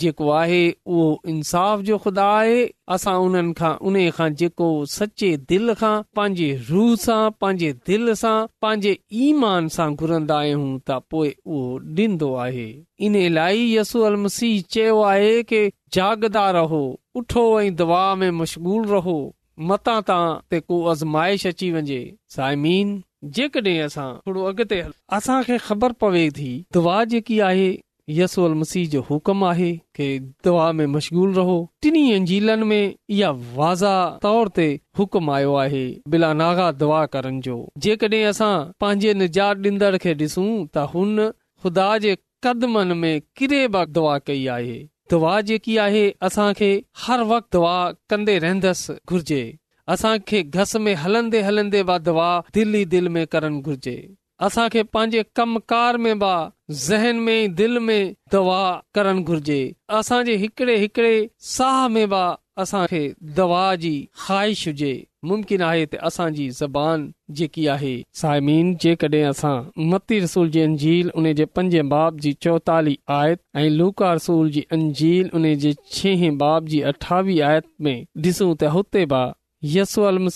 जेको 0.00 0.28
आहे 0.38 0.58
उहो 0.86 1.06
इंसाफ़ 1.32 1.80
जो 1.88 1.96
ख़ुदा 1.98 2.24
आहे 2.38 2.58
असां 2.96 3.14
उन 3.28 4.10
खां 4.18 4.28
जेको 4.42 4.68
सचे 4.94 5.30
दिले 5.52 5.74
रूह 5.82 6.96
सां 7.04 7.20
पंहिंजे 7.44 7.70
दिल 7.90 8.12
सां 8.22 8.34
पंहिंजे 8.66 8.96
ईमान 9.28 9.68
सां 9.78 9.88
घुरंदा 9.94 10.38
आहियूं 10.42 10.66
त 10.66 11.00
पोए 11.14 11.32
उहो 11.46 11.80
ॾींदो 12.02 12.30
आहे 12.44 12.68
इन 13.08 13.18
लाइ 13.38 13.64
यसू 13.76 14.02
अल 14.10 14.20
चयो 14.76 15.00
आहे 15.14 15.32
के 15.54 15.62
जागदा 15.98 16.44
रहो 16.60 16.82
उठो 17.22 17.46
ऐं 17.60 17.74
दवा 17.82 18.04
में 18.22 18.30
मशगूल 18.44 18.86
रहो 18.94 19.18
मता 19.72 20.00
तां 20.08 20.22
ते 20.50 20.60
को 20.68 20.84
आज़माइश 20.94 21.46
अची 21.54 21.70
वञे 21.78 22.00
सायमीन 22.36 22.94
जेकॾहिं 23.38 23.78
असां 23.90 24.08
थोरो 24.26 24.44
अॻिते 24.54 25.58
ख़बर 25.68 25.92
पवे 26.04 26.28
थी 26.40 26.50
दुआ 26.74 27.02
जेकी 27.14 27.38
आहे 27.50 27.70
यसूअल 28.16 28.52
मसीह 28.58 28.88
जो 28.90 29.00
हुकुम 29.08 29.44
आहे 29.44 29.70
कि 29.96 30.18
दुआ 30.44 30.70
में 30.72 30.84
मशग़ूल 30.96 31.34
रहो 31.34 31.56
टिनी 31.82 32.12
अंजीलनि 32.12 32.64
में 32.70 32.94
इहा 33.10 33.30
वाज़ा 33.56 33.92
तौर 34.22 34.48
ते 34.58 34.66
हुकुम 34.98 35.30
आयो 35.30 35.54
आहे 35.64 35.82
दुआ 36.82 37.04
करण 37.16 37.40
जो 37.48 37.56
जेकड॒हिं 37.86 38.24
असां 38.32 38.52
पंहिंजे 38.80 39.14
निजात 39.22 39.56
ॾींदड़ 39.66 39.96
खे 40.04 40.14
डि॒सूं 40.22 40.48
त 40.48 40.86
हुन 40.94 41.28
ख़ुदा 41.62 41.88
जे 42.06 42.16
कदमनि 42.46 42.94
में 43.02 43.20
किरे 43.36 43.60
बि 43.76 43.84
दुआ 43.98 44.18
कई 44.30 44.46
आहे 44.56 44.78
दुआ 45.10 45.40
जेकी 45.50 45.76
आहे 45.86 46.06
असां 46.28 46.52
खे 46.60 46.70
हर 47.06 47.22
वक़्तु 47.34 47.58
दुआ 47.58 47.78
कंदे 48.10 48.38
रहंदसि 48.46 48.96
घुर्जे 49.08 49.42
असांखे 49.94 50.42
घस 50.60 50.76
में 50.86 50.94
हलंदे 51.02 51.42
हलंदे 51.50 51.82
बि 51.90 51.98
दुआ 52.08 52.30
दिल 52.54 52.74
ई 52.80 52.84
दिल 52.96 53.08
में 53.18 53.26
करणु 53.34 53.60
घुर्जे 53.70 53.96
असां 54.46 54.68
खे 54.72 54.82
पंहिंजे 54.94 55.22
कम 55.36 55.56
कार 55.70 55.96
में 56.02 56.18
बि 56.18 56.74
ज़हन 56.86 57.16
में 57.28 57.54
दिल 57.60 57.78
में 57.86 58.12
दवा 58.32 58.60
करण 58.94 59.22
घुर्जे 59.22 59.56
असांजे 59.98 60.36
हिकड़े 60.42 60.76
हिकड़े 60.78 61.14
साह 61.54 61.78
में 61.94 62.06
दवा 63.38 63.64
जी 63.82 63.92
ख़्वाहिश 64.26 64.66
हुजे 64.68 64.90
मुमकिन 65.30 65.62
आहे 65.62 65.84
असांजी 66.10 66.48
ज़बान 66.58 67.12
जेकी 67.40 67.66
आहे 67.74 67.94
साइमीन 68.20 68.74
जेकॾहिं 68.82 69.24
असां 69.30 69.56
मती 69.92 70.18
रसूल 70.24 70.50
जी 70.50 70.62
अंजील 70.62 71.10
उन 71.16 71.32
जे 71.40 71.44
पंजे 71.58 71.82
बाब 71.94 72.18
जी 72.26 72.32
चोतालीह 72.46 73.12
आयत 73.18 73.40
ऐं 73.62 73.68
लूका 73.78 74.12
रसूल 74.20 74.50
जी 74.58 74.64
अंजील 74.78 75.30
उन 75.40 75.52
जे 75.66 75.74
छे 75.98 76.30
बाब 76.44 76.66
जी 76.74 76.80
अठावीह 76.92 77.46
आयत 77.48 77.66
में 77.88 77.96
डि॒सू 78.22 78.54
त 78.54 78.72
हुते 78.78 79.04
बि 79.14 79.26
यस 79.78 79.98
अल 80.12 80.26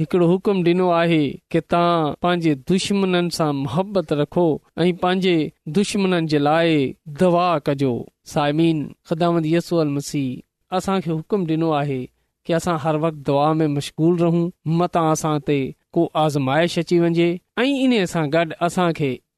हिकिड़ो 0.00 0.26
हुकुम 0.26 0.62
ॾिनो 0.68 0.88
आहे 0.90 1.18
कि 1.50 1.60
तव्हां 1.72 1.98
पंहिंजे 2.22 2.54
दुश्मन 2.70 3.28
सां 3.36 3.52
मुहबत 3.58 4.12
रखो 4.20 4.46
ऐं 4.82 4.92
पंहिंजे 5.02 5.34
दुश्मननि 5.76 6.26
जे 6.32 6.38
लाइ 6.46 6.74
दवा 7.20 7.46
कजो 7.66 7.92
साइमीन 8.32 8.80
ख़दामत 9.10 9.46
यसू 9.54 9.76
अल 9.84 9.94
मसीह 9.98 10.76
असां 10.78 11.00
खे 11.04 11.10
हुकुम 11.10 11.46
ॾिनो 11.56 11.70
आहे 11.82 12.00
कि 12.46 12.52
असां 12.58 12.76
हर 12.86 12.96
वक़्त 13.04 13.22
दवा 13.28 13.52
में 13.60 13.66
मशग़ूल 13.76 14.18
रहूं 14.24 14.48
मता 14.80 15.00
असां 15.12 15.36
ते 15.46 15.58
को 15.96 16.08
आज़माइश 16.24 16.78
अची 16.84 16.98
वञे 17.06 17.30
ऐं 17.58 17.70
इन्हीअ 17.82 18.06
सां 18.14 18.26
गॾु 18.34 18.58
असां 18.68 18.90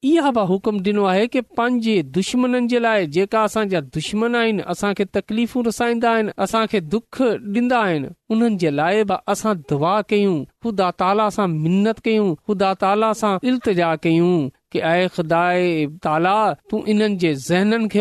इहा 0.05 0.29
बि 0.31 0.39
हुकुम 0.51 0.79
डि॒नो 0.85 1.03
आहे 1.11 1.25
की 1.33 1.39
पंहिंजे 1.57 1.95
दुश्मन 2.15 2.53
जे 2.71 2.79
लाइ 2.79 3.01
जेका 3.13 3.41
दुश्मन 3.97 4.31
आहिनि 4.35 5.43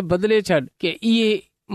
बदिले 0.03 0.39
छॾ 0.49 0.59
के 0.81 0.91
इहे 0.91 1.31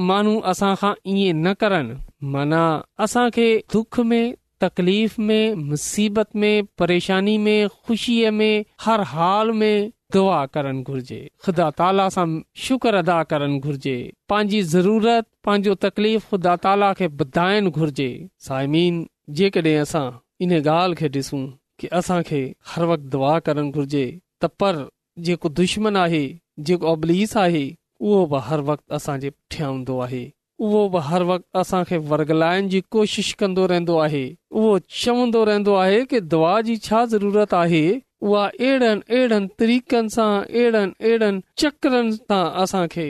माण्हू 0.10 0.34
असां 0.52 0.74
खां 0.82 0.94
इएं 1.16 1.34
न 1.34 1.46
करनि 1.64 1.96
माना 2.34 2.64
असां 3.08 3.26
दुख 3.74 3.94
में 4.12 4.26
तकलीफ़ 4.62 5.14
में 5.28 5.46
मुसीबत 5.72 6.30
में 6.42 6.56
परेशानी 6.80 7.36
में 7.46 7.60
ख़ुशीअ 7.88 8.32
में 8.32 8.56
हर 8.88 9.00
हाल 9.14 9.48
में 9.62 9.76
दुआ 10.14 10.40
करणु 10.56 10.82
घुर्जे 10.92 11.20
ख़ुदा 11.46 11.68
ताला 11.80 12.06
सां 12.16 12.28
शुक्र 12.66 12.96
अदा 13.04 13.18
करणु 13.34 13.60
घुर्जे 13.68 13.94
पंहिंजी 14.32 14.60
ज़रूरत 14.74 15.26
पंहिंजो 15.48 15.74
तकलीफ़ 15.86 16.28
ख़ुदा 16.34 16.56
ताला 16.66 16.90
खे 17.00 17.08
ॿधाइण 17.26 17.70
घुर्जे 17.82 18.08
साइमीन 18.48 18.98
जेकॾहिं 19.42 19.78
असां 19.84 20.06
इन 20.48 20.54
ॻाल्हि 20.60 21.00
खे 21.02 21.08
ॾिसूं 21.20 21.44
की 21.80 21.92
असांखे 22.02 22.42
हर 22.74 22.86
वक़्तु 22.92 23.10
दुआ 23.18 23.38
करणु 23.48 23.66
घुर्जे 23.78 24.04
त 24.44 24.52
पर 24.64 24.84
जेको 25.28 25.54
दुश्मन 25.62 26.02
आहे 26.04 26.24
जेको 26.70 26.92
अबलीस 26.96 27.38
आहे 27.46 27.64
उहो 28.10 28.22
बि 28.36 28.44
हर 28.52 28.66
वक़्तु 28.72 28.96
असांजे 29.00 29.30
पुठियां 29.38 29.70
हूंदो 29.74 30.00
आहे 30.10 30.24
उहो 30.66 30.82
बि 30.96 31.04
हर 31.10 31.28
वक़्तु 31.34 31.60
असांखे 31.66 31.98
वरगलाइण 32.12 32.70
जी 32.76 32.82
कोशिशि 32.96 33.36
कंदो 33.44 33.66
रहंदो 33.74 33.98
आहे 34.06 34.24
उहो 34.60 34.74
चवंदो 35.02 35.44
रहंदो 35.52 35.76
आहे 35.84 36.02
कि 36.14 36.24
दुआ 36.34 36.56
जी 36.70 36.78
छा 36.88 37.04
ज़रूरत 37.18 37.56
आहे 37.66 37.84
उहा 38.30 38.46
अहिड़नि 38.48 39.02
अहिड़नि 39.16 39.48
तरीक़नि 39.60 40.10
सां 40.16 40.32
अहिड़नि 40.44 40.92
अहिड़नि 41.06 41.42
चक्रनि 41.62 42.12
सां 42.18 42.42
असां 42.64 42.82
खे 42.96 43.06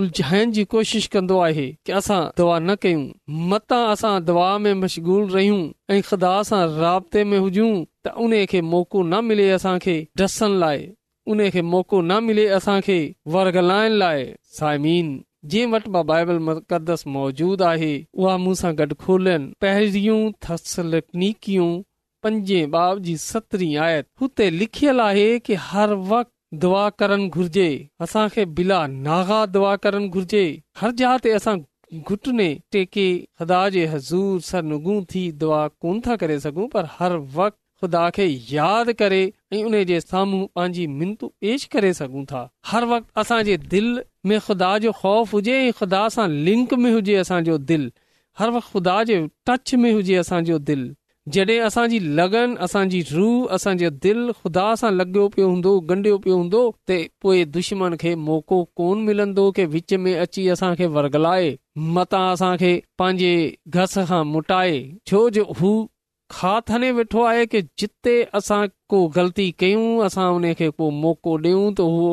उलझाइण 0.00 0.46
जी 0.56 0.62
कोशिश 0.72 1.04
कंदो 1.14 1.36
आहे 1.46 1.64
की 1.86 1.90
असां 2.00 2.18
दवा 2.40 2.56
न 2.66 2.68
कयूं 2.82 3.04
मता 3.52 3.78
असां 3.92 4.12
दवा 4.26 4.48
में 4.64 4.74
मशगूल 4.82 5.24
रहियूं 5.36 5.60
ऐं 5.94 6.00
ख़ुदा 6.08 6.34
सां 6.50 6.60
राब्ते 6.82 7.20
में 7.30 7.38
हुजूं 7.46 7.70
त 8.04 8.06
उन 8.26 8.32
खे 8.52 8.60
मौक़ो 8.74 8.98
न 9.08 9.14
मिले 9.30 9.46
असां 9.56 9.74
खे 9.86 9.96
लाइ 10.64 10.78
उन 11.32 11.38
खे 11.56 11.62
मौक़ो 11.72 11.98
न 12.10 12.12
मिले 12.28 12.46
असां 12.60 12.78
वरगलाइण 13.36 13.92
लाइ 14.04 14.20
साइमीन 14.60 15.08
जंहिं 15.52 15.68
वटि 15.72 15.88
मां 15.96 16.04
बाइबल 16.12 16.38
मकदस 16.46 17.04
मौजूदु 17.16 17.64
आहे 17.72 17.92
उहा 18.22 18.32
मूंसां 18.46 18.72
गॾु 18.82 18.96
खोलनि 19.04 19.52
पहिरियूं 19.64 21.70
पंजे 22.22 22.64
बाब 22.72 22.98
जी 23.04 23.16
सतरी 23.20 23.74
आयत 23.86 24.06
हुते 24.20 24.50
लिखियल 24.50 25.00
आहे 25.00 25.28
कि 25.48 25.54
हर 25.68 25.92
वक़्त 26.10 26.30
दुआ 26.62 26.88
करणु 27.02 27.28
घुर्जे 27.40 27.68
असांखे 28.06 28.44
दुआ 28.54 29.74
करणु 29.84 30.08
घुर्जे 30.18 30.42
हर 30.80 30.90
जहा 31.00 31.16
ते 31.26 32.88
दुआ 35.44 35.66
कोन 35.80 36.00
था 36.06 36.16
करे 36.24 36.38
सघूं 36.46 36.68
पर 36.74 36.86
हर 36.98 37.16
वक्त 37.38 37.58
ख़ुदा 37.82 38.08
खे 38.16 38.24
यादि 38.50 38.92
करे 39.00 39.20
ऐं 39.56 39.62
उन 39.64 39.82
जे 39.90 40.00
साम्हूं 40.00 40.44
पंहिंजी 40.56 40.86
मिनतू 40.98 41.26
पेश 41.40 41.64
करे 41.76 41.92
सघूं 42.02 42.24
था 42.32 42.42
हर 42.72 42.84
वक्त 42.94 43.18
असांजे 43.24 43.56
दिल 43.74 43.88
में 44.30 44.38
ख़ुदा 44.46 44.76
जो 44.84 44.92
ख़ौफ़ 45.00 45.32
हुजे 45.36 45.54
ऐं 45.68 45.72
ख़ुदा 45.80 46.02
सां 46.16 46.28
लिंक 46.48 46.74
में 46.82 46.92
हुजे 46.92 47.14
असांजो 47.24 47.56
दिलि 47.72 47.90
हर 48.40 48.50
वक्त 48.58 48.70
ख़ुदा 48.72 49.02
जे 49.12 49.20
टच 49.50 49.74
में 49.84 49.92
हुजे 49.92 50.16
असांजो 50.24 50.58
दिलि 50.72 50.90
जॾहिं 51.32 51.60
असांजी 51.62 51.98
लगन 52.16 52.54
असांजी 52.64 53.00
रूह 53.12 53.48
असांजे 53.54 53.88
दिलि 54.04 54.32
खुदा 54.44 54.64
सां 54.80 54.90
लगो 54.92 55.26
पियो 55.34 55.48
हूंदो 55.48 55.72
ॻंढियो 55.94 56.16
पियो 56.24 56.36
हूंदो 56.36 56.62
ते 56.88 56.96
पोएं 57.22 57.50
दुश्मन 57.56 57.94
खे 58.00 58.14
मौको 58.28 58.58
कोन 58.80 59.04
मिलंदो 59.08 59.44
के 59.58 59.64
विच 59.74 59.94
में 60.06 60.14
अची 60.24 60.46
असां 60.54 60.70
खे 60.80 60.86
वर्गलाए 60.96 61.50
मता 61.98 62.22
असां 62.32 62.50
खे 62.62 62.72
पंहिंजे 62.98 63.34
घस 63.78 63.94
खां 64.10 64.22
मुटाए 64.32 64.74
छो 65.10 65.20
जो 65.38 65.44
हू 65.60 65.72
खा 66.36 66.54
हने 66.74 66.90
वेठो 66.98 67.22
आहे 67.32 67.46
कि 67.54 67.60
जिते 67.82 68.16
असां 68.40 68.60
को 68.94 69.02
ग़लती 69.18 69.50
कयूं 69.64 69.86
असां 70.08 70.28
उन 70.38 70.52
खे 70.62 70.70
को 70.80 70.90
मौको 71.04 71.38
ॾेयूं 71.46 71.68
त 71.76 71.88
उहो 71.88 72.10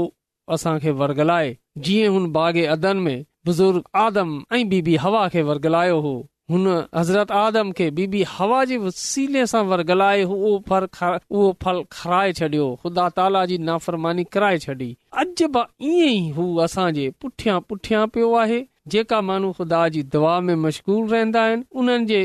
असां 0.58 0.77
खे 0.86 0.91
वरगलाए 1.01 1.51
जीअं 1.89 2.13
हुन 2.17 2.32
बाग़े 2.39 2.65
अदन 2.77 2.97
में 3.08 3.17
बुज़ुर्ग 3.47 3.93
आदम 4.06 4.39
ऐं 4.60 4.63
बीबी 4.75 4.95
हवा 5.08 5.27
खे 5.38 5.41
वरगलायो 5.51 5.99
हो 6.08 6.17
हुन 6.51 6.67
हज़रत 6.95 7.31
आदम 7.38 7.71
खे 7.77 7.89
बीबी 7.91 8.21
हवा 8.33 8.63
जे 8.65 8.75
वसीले 8.83 9.45
सां 9.51 9.63
वरगलाए 9.69 10.21
उहो 10.33 10.51
फल 10.69 10.86
उहो 11.03 11.51
फल 11.63 11.81
खाराए 11.95 12.31
छॾियो 12.39 12.67
ख़ुदा 12.83 13.07
ताला 13.17 13.41
जी 13.51 13.57
नाफ़रमानी 13.69 14.23
कराए 14.36 14.57
छॾी 14.65 14.88
अॼु 15.23 15.47
बि 15.57 15.63
ईअं 15.89 16.12
ई 16.13 16.29
हू 16.38 16.45
असांजे 16.67 17.10
पुठियां 17.25 17.60
पुठियां 17.73 18.05
पियो 18.17 18.29
आहे 18.43 18.62
जेका 18.95 19.19
माण्हू 19.31 19.51
ख़ुदा 19.60 19.81
जी 19.97 20.03
दवा 20.15 20.39
में 20.49 20.55
मशगूल 20.65 21.03
रहंदा 21.15 21.43
आहिनि 21.47 21.63
उन्हनि 21.83 22.05
जे 22.13 22.23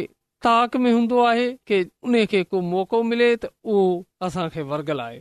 ताक 0.48 0.76
में 0.85 0.92
हूंदो 0.92 1.22
आहे 1.30 1.50
के 1.70 1.82
उन 2.02 2.24
खे 2.35 2.42
को 2.54 2.61
मौको 2.74 3.02
मिले 3.11 3.35
त 3.42 3.50
उहो 3.74 3.87
असां 4.28 4.48
खे 4.54 4.62
वरगलाए 4.74 5.18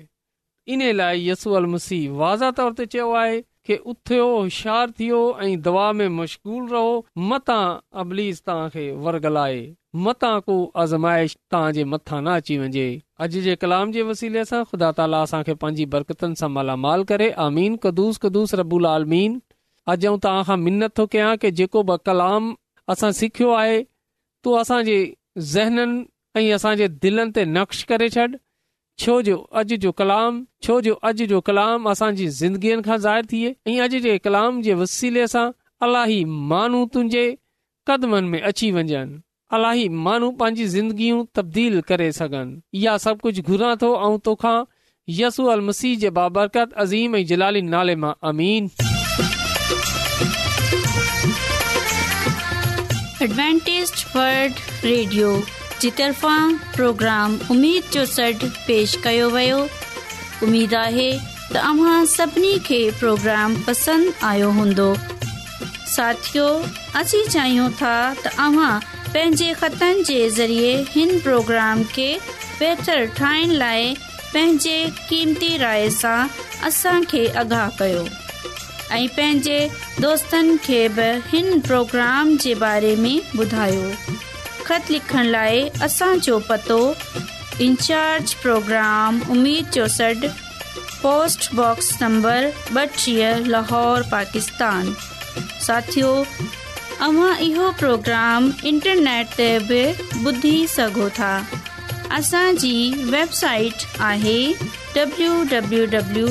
इन 0.76 0.90
लाइ 1.02 1.28
यसूअल 1.30 1.66
मसीह 1.76 2.12
वाज़ा 2.24 2.52
तौर 2.62 2.74
ते 2.82 2.86
चयो 2.96 3.12
आहे 3.24 3.42
के 3.68 3.76
उथियो 3.92 4.26
होशियार 4.36 4.92
थियो 5.00 5.18
ऐं 5.44 5.62
दवा 5.62 5.92
में 5.94 6.08
मशग़ूल 6.20 6.68
रहो 6.70 6.94
मता 7.32 7.58
अबलीज़ 8.04 8.42
तव्हां 8.46 8.70
खे 8.76 8.92
वरगलाए 9.08 9.60
मता 10.06 10.32
को 10.50 10.56
आज़माइश 10.84 11.36
तव्हां 11.52 11.72
जे 11.78 11.84
मथां 11.94 12.22
न 12.22 12.36
अची 12.40 12.58
वञे 12.62 12.86
अॼु 13.26 13.42
जे 13.48 13.56
कलाम 13.66 13.92
जे 13.98 14.02
वसीले 14.10 14.46
सां 14.52 14.62
खुदा 14.72 14.92
ताला 15.00 15.22
असां 15.30 15.42
खे 15.50 15.54
पंहिंजी 15.64 15.86
बरकतनि 15.96 16.36
सां 16.44 16.50
मालामाल 16.58 17.04
करे 17.14 17.30
आमीन 17.48 17.76
कदुस 17.86 18.18
कदुस 18.26 18.56
रबूल 18.62 18.88
आलमीन 18.94 19.40
अॼु 19.96 20.08
अऊं 20.14 20.20
तव्हां 20.28 20.44
खां 20.52 20.58
मिनत 20.68 20.98
थो 21.02 21.06
कयां 21.18 21.36
कि 21.46 21.52
जेको 21.62 21.84
ब 21.90 21.98
कलाम 22.12 22.52
असां 22.96 23.12
सिखियो 23.24 23.52
आहे 23.64 23.80
तू 24.46 24.54
असां 24.64 24.82
जे 24.92 24.98
ज़हननि 25.56 26.06
ऐं 26.44 26.54
असांजे 26.60 26.88
दिलनि 27.06 27.32
ते 27.40 27.46
नक्श 27.58 27.84
करे 27.94 28.10
छॾ 28.18 28.28
छो 29.00 29.22
जो 29.22 29.38
अॼु 29.62 29.78
जो 29.78 29.92
कलाम 30.00 30.46
छो 30.64 30.80
जो 30.82 30.94
अॼु 31.10 31.26
जो 31.28 31.40
कलाम 31.50 31.90
असांजी 31.90 32.28
ज़िंदगीअ 32.42 32.82
खां 32.86 32.98
ज़ाहिर 33.06 33.26
थिए 33.32 33.56
ऐं 33.68 33.80
अॼु 33.88 34.00
जे 34.08 34.18
कलाम 34.28 34.62
जे 34.68 34.74
वसीले 34.82 35.28
सां 35.34 35.46
अलाही 35.88 36.24
माण्हू 36.54 36.86
तुंहिंजे 36.94 37.26
कदमनि 37.88 38.28
में 38.32 38.42
अची 38.42 38.72
वञनि 38.72 38.96
अलाही 39.58 39.88
माण्हू 40.06 40.32
पंहिंजी 40.42 40.66
ज़िंदगियूं 40.76 41.24
तब्दील 41.36 41.80
करे 41.90 42.12
सघनि 42.20 42.62
इहा 42.82 42.98
सभु 43.06 43.20
कुझु 43.24 43.42
घुरां 43.48 43.76
थो 43.82 43.90
ऐं 44.10 44.18
तोखां 44.26 44.56
यसू 45.22 45.46
अल 45.54 45.62
मसीह 45.70 45.96
जे 46.04 46.10
बाबरकत 46.18 46.74
अज़ीम 46.84 47.18
जलाली 47.32 47.62
नाले 47.74 47.96
मां 48.04 48.14
अमीन 48.30 48.70
एडवेंटेज 53.24 53.90
वर्ल्ड 54.16 54.86
रेडियो 54.86 55.30
जी 55.82 55.90
तरफ़ां 55.98 56.74
प्रोग्राम 56.76 57.38
उमेद 57.52 57.84
जो 57.94 58.02
सॾु 58.10 58.48
पेश 58.66 58.92
कयो 59.04 59.30
वियो 59.36 59.58
उमेदु 60.48 60.76
आहे 60.80 61.06
त 61.54 61.56
अ 61.58 62.28
प्रोग्राम 63.00 63.56
पसंदि 63.70 64.12
आयो 64.32 64.50
हूंदो 64.60 64.86
साथियो 65.96 66.46
असीं 67.02 67.24
चाहियूं 67.36 67.70
था 67.82 67.96
त 68.22 68.36
अव्हां 68.46 68.78
पंहिंजे 69.18 70.20
ज़रिए 70.38 70.72
हिन 70.94 71.18
प्रोग्राम 71.28 71.84
खे 71.96 72.08
बहितरु 72.30 73.14
ठाहिण 73.22 73.58
लाइ 73.66 73.94
क़ीमती 74.38 75.52
राय 75.68 75.90
सां 76.00 76.18
असांखे 76.70 77.28
आगाह 77.46 77.70
कयो 77.84 78.06
ऐं 78.96 79.08
पंहिंजे 79.20 80.90
प्रोग्राम 81.70 82.36
बारे 82.68 82.96
में 83.06 83.16
खत 84.72 84.92
लिखण 84.92 85.26
लाइ 85.28 85.64
असांजो 85.84 86.38
पतो 86.50 86.76
इंचार्ज 87.62 88.34
प्रोग्राम 88.42 89.20
उमीर 89.32 89.64
चौसि 89.74 90.28
पोस्टबॉक्स 91.02 91.90
नंबर 92.02 92.48
ॿटीह 92.76 93.46
लाहौर 93.54 94.02
पाकिस्तान 94.12 94.94
साथियो 95.66 96.14
तव्हां 97.02 97.34
इहो 97.48 97.70
प्रोग्राम 97.82 98.50
इंटरनेट 98.72 99.36
ते 99.42 99.50
बि 99.68 99.84
ॿुधी 100.32 100.56
सघो 100.76 101.10
था 101.20 101.34
असांजी 102.20 103.06
वेबसाइट 103.12 103.86
आहे 104.12 104.40
डबलू 104.96 106.28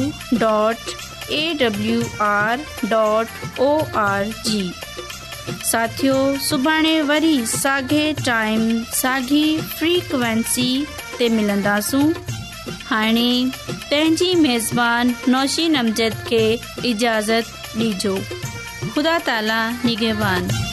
साथियो 5.70 6.14
सुभाणे 6.48 7.00
वरी 7.08 7.44
साॻे 7.46 8.12
टाइम 8.26 8.82
साॻी 9.00 9.44
फ्रीक्वेंसी 9.78 10.84
ते 11.18 11.28
मिलंदासूं 11.28 12.10
हाणे 12.90 13.30
पंहिंजी 13.70 14.34
मेज़बान 14.46 15.12
नौशी 15.28 15.68
नमज़द 15.76 16.22
खे 16.28 16.42
इजाज़त 16.90 17.58
ॾिजो 17.86 18.16
ख़ुदा 18.94 19.18
ताला 19.28 19.60
निगवान 19.84 20.69